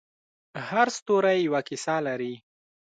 هر 0.69 0.87
ستوری 0.97 1.37
یوه 1.47 1.61
کیسه 1.67 1.95
لري. 2.07 2.33